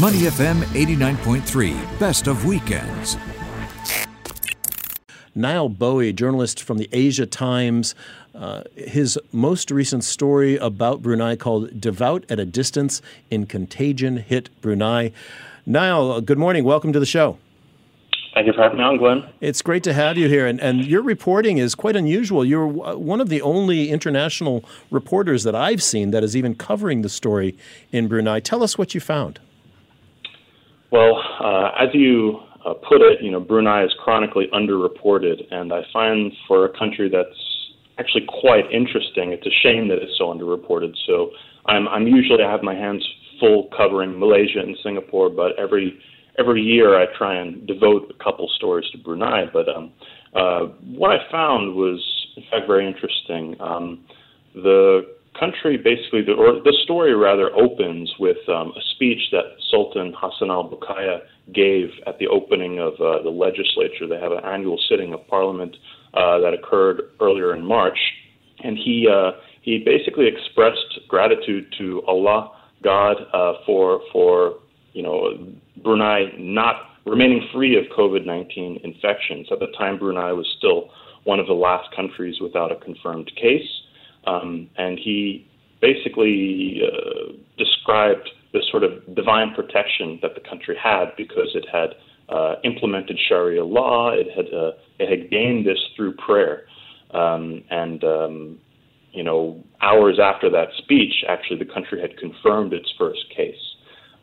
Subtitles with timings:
[0.00, 3.16] Money FM 89.3, best of weekends.
[5.34, 7.96] Nile Bowie, journalist from the Asia Times,
[8.32, 14.50] uh, his most recent story about Brunei called Devout at a Distance in Contagion Hit
[14.60, 15.10] Brunei.
[15.66, 16.62] Nile, good morning.
[16.62, 17.36] Welcome to the show.
[18.34, 19.28] Thank you for having me on, Glenn.
[19.40, 20.46] It's great to have you here.
[20.46, 22.44] And, and your reporting is quite unusual.
[22.44, 27.08] You're one of the only international reporters that I've seen that is even covering the
[27.08, 27.58] story
[27.90, 28.38] in Brunei.
[28.38, 29.40] Tell us what you found.
[30.90, 35.82] Well, uh, as you uh, put it, you know, Brunei is chronically underreported, and I
[35.92, 37.38] find for a country that's
[37.98, 40.94] actually quite interesting, it's a shame that it's so underreported.
[41.06, 41.30] So
[41.66, 43.06] I'm, I'm usually I have my hands
[43.40, 45.98] full covering Malaysia and Singapore, but every
[46.38, 49.46] every year I try and devote a couple stories to Brunei.
[49.52, 49.92] But um,
[50.34, 52.00] uh, what I found was,
[52.36, 53.56] in fact, very interesting.
[53.60, 54.04] Um,
[54.54, 55.02] the
[55.38, 60.70] country basically, the, or the story rather, opens with um, a speech that Sultan Hassanal
[60.70, 61.20] Bolkiah
[61.52, 64.06] gave at the opening of uh, the legislature.
[64.08, 65.76] They have an annual sitting of parliament
[66.14, 67.98] uh, that occurred earlier in March,
[68.62, 69.32] and he uh,
[69.62, 74.54] he basically expressed gratitude to Allah, God, uh, for for
[74.92, 76.76] you know Brunei not
[77.06, 79.48] remaining free of COVID-19 infections.
[79.50, 80.90] At the time, Brunei was still
[81.24, 83.68] one of the last countries without a confirmed case.
[84.26, 85.46] Um, and he
[85.80, 91.90] basically uh, described the sort of divine protection that the country had because it had
[92.28, 96.64] uh, implemented Sharia law, it had uh, it had gained this through prayer,
[97.12, 98.58] um, and um,
[99.12, 103.54] you know hours after that speech, actually the country had confirmed its first case,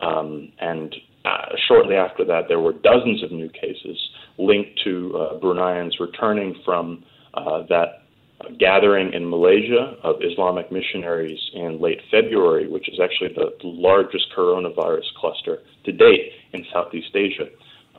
[0.01, 3.97] um, and uh, shortly after that there were dozens of new cases
[4.37, 8.04] linked to uh, Bruneians returning from uh, that
[8.59, 15.05] gathering in Malaysia of Islamic missionaries in late February, which is actually the largest coronavirus
[15.17, 17.47] cluster to date in Southeast Asia.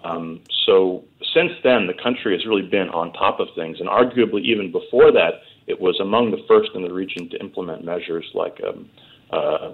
[0.04, 4.42] Um, so since then, the country has really been on top of things, and arguably
[4.42, 8.60] even before that, it was among the first in the region to implement measures like
[8.62, 8.88] um,
[9.30, 9.72] uh,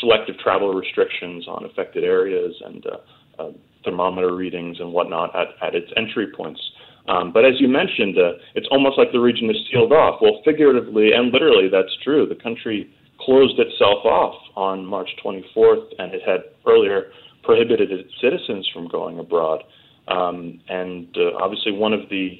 [0.00, 3.50] selective travel restrictions on affected areas and uh, uh,
[3.84, 6.60] thermometer readings and whatnot at, at its entry points.
[7.08, 10.20] Um, but as you mentioned, uh, it's almost like the region is sealed off.
[10.20, 12.26] Well, figuratively and literally, that's true.
[12.26, 12.90] The country
[13.20, 17.10] closed itself off on March 24th, and it had earlier
[17.42, 19.62] prohibited its citizens from going abroad.
[20.08, 22.38] Um, and uh, obviously, one of the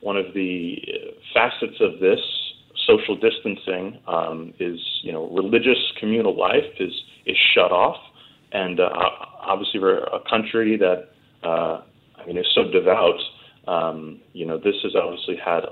[0.00, 2.20] one of the uh, facets of this
[2.86, 6.92] social distancing um, is, you know, religious communal life is
[7.26, 7.96] is shut off,
[8.52, 8.88] and uh,
[9.40, 11.10] obviously, for a country that
[11.46, 11.82] uh,
[12.16, 13.20] I mean is so devout
[13.66, 15.64] um, you know, this has obviously had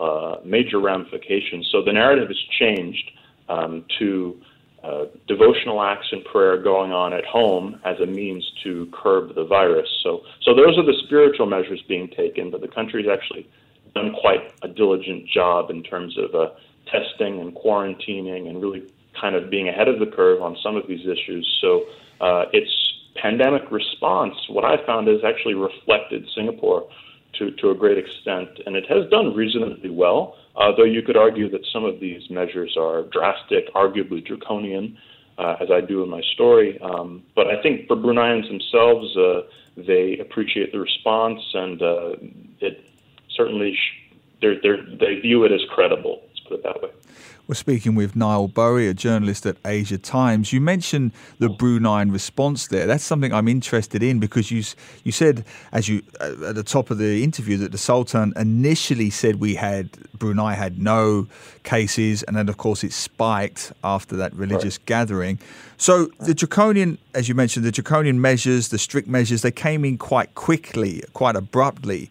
[0.45, 1.69] major ramifications.
[1.73, 3.11] So the narrative has changed
[3.49, 4.41] um, to
[4.83, 9.45] uh, devotional acts and prayer going on at home as a means to curb the
[9.45, 9.89] virus.
[10.05, 13.49] So, so those are the spiritual measures being taken, but the country's actually
[13.95, 16.51] done quite a diligent job in terms of uh,
[16.87, 18.87] testing and quarantining and really
[19.21, 21.59] kind of being ahead of the curve on some of these issues.
[21.61, 21.85] So,
[22.21, 22.71] uh, its
[23.21, 26.89] pandemic response, what I found, has actually reflected Singapore
[27.35, 31.17] to, to a great extent, and it has done reasonably well, uh, though you could
[31.17, 34.99] argue that some of these measures are drastic, arguably draconian,
[35.39, 36.81] uh, as I do in my story.
[36.81, 39.43] Um, but I think for Bruneians themselves, uh,
[39.77, 42.13] they appreciate the response, and uh,
[42.61, 42.85] it
[43.31, 46.23] certainly sh- they're, they're, they view it as credible.
[46.27, 46.91] Let's put it that way.
[47.49, 50.53] We're speaking with Nile Bowie, a journalist at Asia Times.
[50.53, 52.85] You mentioned the Bruneian response there.
[52.87, 54.63] That's something I'm interested in because you
[55.03, 59.09] you said, as you uh, at the top of the interview, that the Sultan initially
[59.09, 61.27] said we had Brunei had no
[61.63, 64.87] cases, and then of course it spiked after that religious right.
[64.87, 65.39] gathering.
[65.79, 69.97] So the draconian, as you mentioned, the draconian measures, the strict measures, they came in
[69.97, 72.11] quite quickly, quite abruptly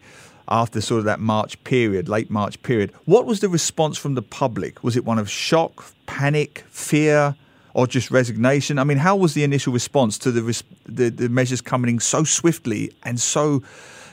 [0.49, 2.91] after sort of that March period, late March period.
[3.05, 4.83] What was the response from the public?
[4.83, 7.35] Was it one of shock, panic, fear,
[7.73, 8.79] or just resignation?
[8.79, 11.99] I mean, how was the initial response to the res- the, the measures coming in
[11.99, 13.61] so swiftly and so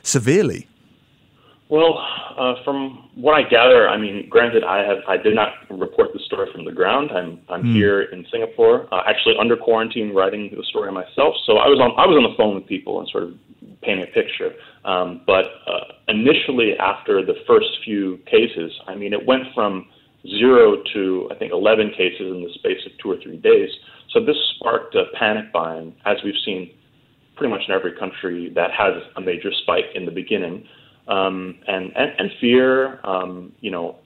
[0.02, 0.68] severely?
[1.68, 1.98] Well,
[2.38, 6.20] uh, from what I gather, I mean, granted, I have I did not report the
[6.20, 7.10] story from the ground.
[7.10, 7.72] I'm I'm mm.
[7.72, 11.34] here in Singapore, uh, actually under quarantine, writing the story myself.
[11.46, 13.34] So I was on I was on the phone with people and sort of
[13.84, 14.52] painting a picture.
[14.84, 19.86] Um, but uh, initially, after the first few cases, I mean, it went from
[20.28, 23.70] zero to I think 11 cases in the space of two or three days.
[24.12, 26.70] So this sparked a panic buying, as we've seen
[27.36, 30.64] pretty much in every country that has a major spike in the beginning,
[31.08, 33.96] um, and, and and fear, um, you know.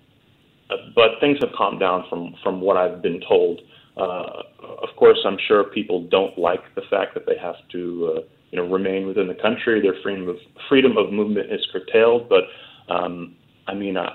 [0.94, 3.60] But things have calmed down from from what I've been told.
[3.96, 8.20] Uh, of course, I'm sure people don't like the fact that they have to, uh,
[8.50, 9.80] you know, remain within the country.
[9.80, 10.36] Their freedom of
[10.68, 12.28] freedom of movement is curtailed.
[12.28, 12.44] But
[12.92, 13.36] um,
[13.66, 14.08] I mean, I,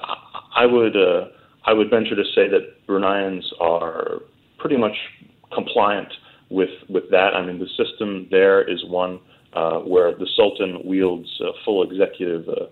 [0.56, 1.27] I would uh,
[1.65, 4.19] I would venture to say that Bruneians are
[4.57, 4.95] pretty much
[5.53, 6.12] compliant
[6.50, 7.35] with with that.
[7.35, 9.19] I mean, the system there is one
[9.53, 12.65] uh, where the Sultan wields uh, full executive uh,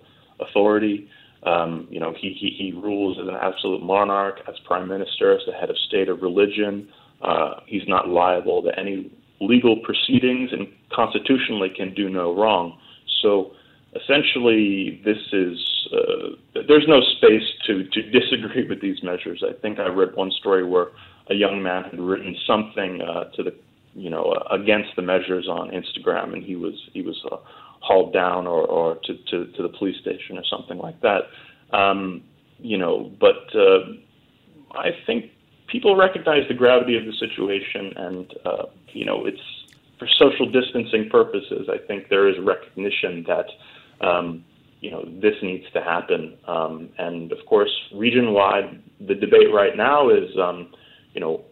[0.44, 1.08] authority.
[1.44, 5.42] Um, you know, he, he, he rules as an absolute monarch, as prime minister, as
[5.48, 6.88] the head of state of religion.
[7.24, 9.12] Uh, he's not liable to any
[9.42, 12.78] legal proceedings and constitutionally can do no wrong.
[13.22, 13.52] So
[13.96, 15.58] essentially, this is
[15.92, 19.44] uh, there's no space to, to disagree with these measures.
[19.48, 20.88] I think I read one story where
[21.30, 23.54] a young man had written something uh, to the
[23.94, 27.38] you know uh, against the measures on Instagram, and he was he was uh,
[27.82, 31.22] hauled down or, or to, to, to the police station or something like that.
[31.76, 32.24] Um,
[32.60, 33.80] you know, but uh,
[34.74, 35.32] I think
[35.72, 39.40] people recognize the gravity of the situation, and uh, you know, it's
[39.98, 41.70] for social distancing purposes.
[41.72, 44.44] I think there is recognition that um,
[44.82, 50.10] you know this needs to happen, um, and of course, region-wide, the debate right now
[50.10, 50.72] is um,
[51.14, 51.44] you know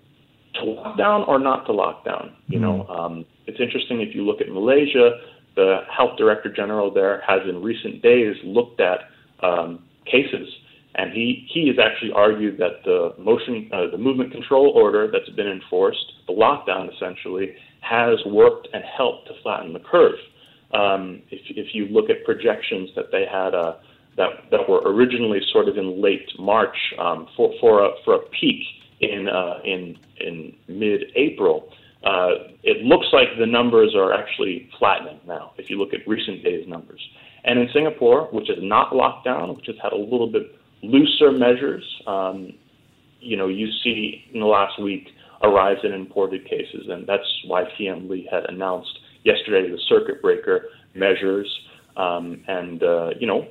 [0.55, 2.35] to lock down or not to lock down.
[2.47, 2.91] You know, mm-hmm.
[2.91, 5.11] um, it's interesting if you look at Malaysia.
[5.55, 8.99] The health director general there has in recent days looked at
[9.43, 10.47] um, cases
[10.95, 15.29] and he he has actually argued that the motion uh, the movement control order that's
[15.35, 20.19] been enforced, the lockdown essentially, has worked and helped to flatten the curve.
[20.73, 23.75] Um, if if you look at projections that they had uh,
[24.17, 28.19] that that were originally sort of in late March um, for for a for a
[28.39, 28.61] peak
[29.01, 31.71] in uh, in in mid April.
[32.01, 35.51] Uh, it looks like the numbers are actually flattening now.
[35.57, 37.01] If you look at recent days' numbers,
[37.43, 40.43] and in Singapore, which is not locked down, which has had a little bit
[40.81, 41.83] looser measures.
[42.07, 42.53] Um,
[43.19, 45.07] you know, you see in the last week
[45.41, 50.21] a rise in imported cases, and that's why PM Lee had announced yesterday the circuit
[50.21, 50.65] breaker
[50.95, 51.47] measures.
[51.97, 53.47] Um, and uh, you know,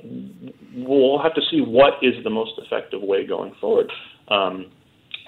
[0.75, 3.91] we'll have to see what is the most effective way going forward.
[4.29, 4.71] Um,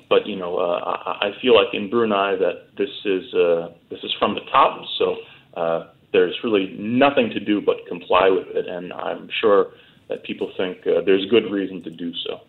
[0.09, 0.80] but you know, uh,
[1.21, 5.15] I feel like in Brunei that this is uh, this is from the top, so
[5.59, 9.68] uh, there's really nothing to do but comply with it, and I'm sure
[10.12, 12.42] that people think uh, there's good reason to do so.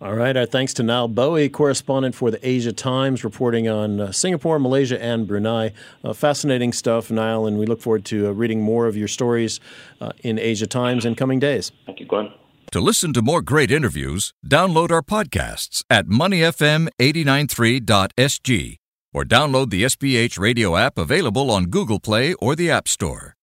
[0.00, 0.36] All right.
[0.36, 5.02] Our thanks to Nile Bowie, correspondent for the Asia Times, reporting on uh, Singapore, Malaysia,
[5.02, 5.72] and Brunei.
[6.02, 9.60] Uh, fascinating stuff, Nile, and we look forward to uh, reading more of your stories
[10.00, 11.70] uh, in Asia Times in coming days.
[11.86, 12.32] Thank you, Glenn.
[12.72, 18.76] To listen to more great interviews, download our podcasts at moneyfm893.sg
[19.12, 23.36] or download the SPH radio app available on Google Play or the App Store.